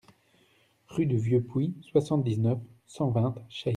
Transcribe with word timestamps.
Rue 0.87 1.05
du 1.05 1.17
Vieux 1.19 1.41
Puit, 1.43 1.75
soixante-dix-neuf, 1.83 2.57
cent 2.87 3.11
vingt 3.11 3.35
Chey 3.49 3.69